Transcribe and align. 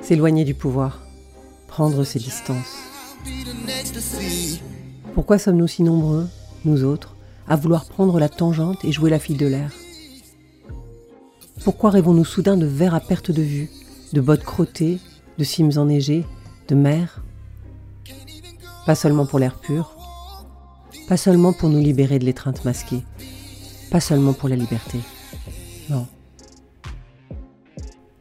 S'éloigner 0.00 0.44
du 0.44 0.54
pouvoir, 0.54 1.02
prendre 1.68 2.02
ses 2.02 2.18
distances. 2.18 2.78
Pourquoi 5.14 5.38
sommes-nous 5.38 5.66
si 5.66 5.82
nombreux, 5.82 6.26
nous 6.64 6.82
autres, 6.82 7.14
à 7.46 7.56
vouloir 7.56 7.84
prendre 7.84 8.18
la 8.18 8.30
tangente 8.30 8.84
et 8.84 8.92
jouer 8.92 9.10
la 9.10 9.18
fille 9.18 9.36
de 9.36 9.46
l'air? 9.46 9.70
Pourquoi 11.62 11.90
rêvons-nous 11.90 12.24
soudain 12.24 12.56
de 12.56 12.64
verres 12.66 12.94
à 12.94 13.00
perte 13.00 13.30
de 13.30 13.42
vue, 13.42 13.70
de 14.14 14.22
bottes 14.22 14.44
crottées, 14.44 14.98
de 15.36 15.44
cimes 15.44 15.72
enneigées, 15.76 16.24
de 16.68 16.74
mer? 16.74 17.22
Pas 18.86 18.94
seulement 18.94 19.26
pour 19.26 19.38
l'air 19.38 19.58
pur, 19.58 19.94
pas 21.06 21.18
seulement 21.18 21.52
pour 21.52 21.68
nous 21.68 21.80
libérer 21.80 22.18
de 22.18 22.24
l'étreinte 22.24 22.64
masquée, 22.64 23.04
pas 23.90 24.00
seulement 24.00 24.32
pour 24.32 24.48
la 24.48 24.56
liberté. 24.56 25.00
Non. 25.90 26.06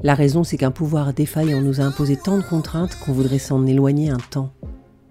La 0.00 0.14
raison, 0.14 0.44
c'est 0.44 0.56
qu'un 0.56 0.70
pouvoir 0.70 1.12
défaillant 1.12 1.60
nous 1.60 1.80
a 1.80 1.84
imposé 1.84 2.16
tant 2.16 2.36
de 2.36 2.42
contraintes 2.42 2.96
qu'on 3.00 3.12
voudrait 3.12 3.38
s'en 3.38 3.66
éloigner 3.66 4.10
un 4.10 4.18
temps. 4.18 4.52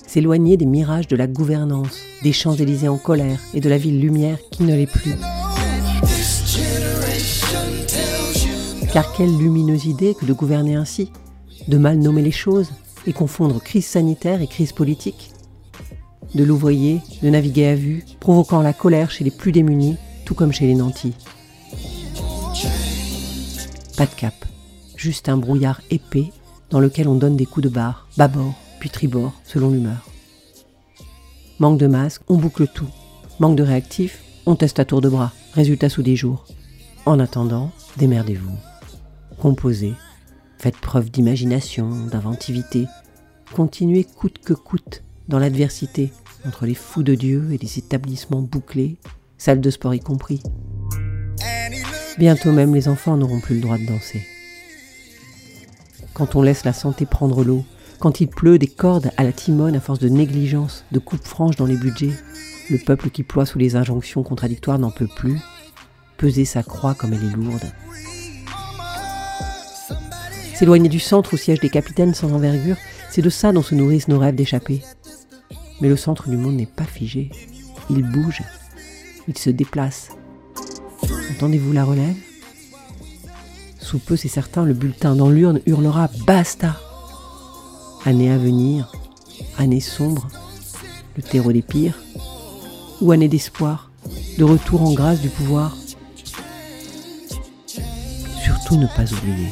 S'éloigner 0.06 0.56
des 0.56 0.66
mirages 0.66 1.08
de 1.08 1.18
la 1.18 1.28
gouvernance, 1.28 2.00
des 2.24 2.32
Champs-Élysées 2.32 2.88
en 2.88 2.98
colère 2.98 3.40
et 3.54 3.60
de 3.60 3.70
la 3.70 3.78
ville 3.78 4.00
lumière 4.00 4.38
qui 4.50 4.64
ne 4.64 4.76
l'est 4.76 4.88
plus. 4.88 5.16
Car 8.94 9.12
quelle 9.12 9.38
lumineuse 9.38 9.86
idée 9.86 10.16
que 10.16 10.26
de 10.26 10.34
gouverner 10.34 10.76
ainsi, 10.76 11.12
de 11.68 11.78
mal 11.78 11.98
nommer 11.98 12.22
les 12.22 12.32
choses 12.32 12.72
et 13.06 13.12
confondre 13.12 13.62
crise 13.62 13.86
sanitaire 13.86 14.42
et 14.42 14.48
crise 14.48 14.72
politique 14.72 15.32
de 16.36 16.44
louvoyer, 16.44 17.02
de 17.24 17.30
naviguer 17.30 17.68
à 17.68 17.76
vue, 17.76 18.06
provoquant 18.20 18.62
la 18.62 18.74
colère 18.74 19.12
chez 19.12 19.24
les 19.24 19.32
plus 19.32 19.52
démunis, 19.52 19.98
tout 20.26 20.36
comme 20.36 20.52
chez 20.52 20.68
les 20.68 20.76
nantis. 20.76 21.14
Pas 23.98 24.06
de 24.06 24.16
cap, 24.16 24.34
juste 24.98 25.30
un 25.30 25.38
brouillard 25.38 25.82
épais 25.90 26.32
dans 26.70 26.80
lequel 26.80 27.08
on 27.08 27.16
donne 27.16 27.38
des 27.38 27.46
coups 27.46 27.64
de 27.64 27.70
barre, 27.70 28.08
bâbord, 28.18 28.54
puis 28.80 28.90
tribord, 28.90 29.34
selon 29.44 29.70
l'humeur. 29.70 30.10
Manque 31.60 31.80
de 31.80 31.88
masque, 31.88 32.22
on 32.28 32.38
boucle 32.38 32.68
tout. 32.68 32.90
Manque 33.40 33.56
de 33.56 33.64
réactif, 33.64 34.22
on 34.46 34.56
teste 34.56 34.80
à 34.80 34.86
tour 34.86 35.02
de 35.02 35.10
bras. 35.10 35.32
Résultat 35.54 35.90
sous 35.90 36.04
des 36.04 36.16
jours. 36.16 36.46
En 37.06 37.20
attendant, 37.20 37.72
démerdez-vous. 37.98 38.58
Composez. 39.40 39.94
Faites 40.58 40.78
preuve 40.78 41.10
d'imagination, 41.10 41.90
d'inventivité. 42.08 42.86
Continuez 43.54 44.04
coûte 44.04 44.40
que 44.40 44.54
coûte 44.54 45.04
dans 45.28 45.40
l'adversité, 45.40 46.12
entre 46.46 46.66
les 46.66 46.74
fous 46.74 47.04
de 47.04 47.16
Dieu 47.16 47.50
et 47.52 47.58
les 47.58 47.78
établissements 47.78 48.42
bouclés, 48.42 48.98
salles 49.38 49.62
de 49.62 49.70
sport 49.70 49.94
y 49.94 50.00
compris. 50.00 50.42
Bientôt 52.18 52.52
même 52.52 52.74
les 52.74 52.88
enfants 52.88 53.18
n'auront 53.18 53.40
plus 53.40 53.56
le 53.56 53.62
droit 53.62 53.78
de 53.78 53.86
danser. 53.86 54.26
Quand 56.18 56.36
on 56.36 56.42
laisse 56.42 56.66
la 56.66 56.74
santé 56.74 57.06
prendre 57.06 57.44
l'eau, 57.44 57.64
quand 58.00 58.22
il 58.22 58.28
pleut 58.28 58.58
des 58.58 58.66
cordes 58.66 59.12
à 59.18 59.24
la 59.24 59.32
timone 59.32 59.76
à 59.76 59.80
force 59.80 60.00
de 60.00 60.10
négligence, 60.10 60.84
de 60.92 60.98
coupes 60.98 61.24
franches 61.24 61.58
dans 61.58 61.68
les 61.68 61.78
budgets, 61.78 62.18
le 62.72 62.80
peuple 62.80 63.12
qui 63.12 63.22
ploie 63.22 63.46
sous 63.46 63.60
les 63.60 63.76
injonctions 63.76 64.24
contradictoires 64.24 64.80
n'en 64.80 64.90
peut 64.90 65.08
plus, 65.16 65.38
peser 66.18 66.44
sa 66.44 66.64
croix 66.64 66.96
comme 66.96 67.14
elle 67.14 67.24
est 67.24 67.36
lourde. 67.36 67.72
S'éloigner 70.56 70.90
du 70.90 71.00
centre 71.00 71.36
au 71.36 71.38
siège 71.38 71.60
des 71.60 71.70
capitaines 71.70 72.16
sans 72.16 72.34
envergure, 72.34 72.78
c'est 73.12 73.22
de 73.22 73.30
ça 73.30 73.52
dont 73.52 73.62
se 73.62 73.76
nourrissent 73.76 74.08
nos 74.08 74.18
rêves 74.18 74.34
d'échapper. 74.34 74.82
Mais 75.82 75.88
le 75.88 75.98
centre 75.98 76.30
du 76.30 76.38
monde 76.38 76.56
n'est 76.56 76.66
pas 76.66 76.86
figé. 76.86 77.30
Il 77.92 78.02
bouge. 78.02 78.42
Il 79.28 79.38
se 79.38 79.52
déplace. 79.52 80.10
Entendez-vous 81.36 81.74
la 81.74 81.84
relève? 81.84 82.16
Sous 83.88 84.00
peu, 84.00 84.18
c'est 84.18 84.28
certain, 84.28 84.66
le 84.66 84.74
bulletin 84.74 85.16
dans 85.16 85.30
l'urne 85.30 85.62
hurlera 85.66 86.10
Basta 86.26 86.76
Année 88.04 88.30
à 88.30 88.38
venir, 88.38 88.92
année 89.58 89.80
sombre, 89.80 90.28
le 91.16 91.24
terreau 91.24 91.54
des 91.54 91.62
pires, 91.62 91.98
ou 93.00 93.14
année 93.14 93.30
d'espoir, 93.30 93.90
de 94.38 94.44
retour 94.44 94.82
en 94.82 94.92
grâce 94.92 95.22
du 95.22 95.30
pouvoir. 95.30 95.78
Surtout 98.44 98.76
ne 98.76 98.88
pas 98.88 99.06
oublier. 99.06 99.48